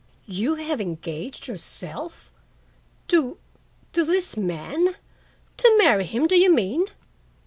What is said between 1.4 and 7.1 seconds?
yourself to—to this man—to marry him, do you mean?"